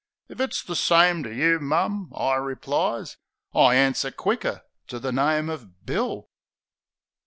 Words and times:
"If 0.29 0.41
it's 0.41 0.63
the 0.63 0.75
same 0.75 1.21
to 1.21 1.31
you, 1.31 1.59
mum," 1.59 2.11
I 2.15 2.33
replies 2.33 3.17
"I 3.53 3.75
answer 3.75 4.09
quicker 4.09 4.63
to 4.87 4.97
the 4.97 5.11
name 5.11 5.47
of 5.47 5.85
Bill." 5.85 6.27